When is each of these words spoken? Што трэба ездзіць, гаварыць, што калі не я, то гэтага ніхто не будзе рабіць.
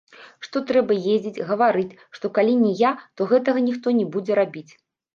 Што 0.45 0.61
трэба 0.71 0.97
ездзіць, 1.15 1.43
гаварыць, 1.51 1.95
што 2.17 2.33
калі 2.39 2.57
не 2.65 2.75
я, 2.83 2.91
то 3.17 3.31
гэтага 3.35 3.67
ніхто 3.71 3.99
не 4.03 4.11
будзе 4.17 4.45
рабіць. 4.45 4.71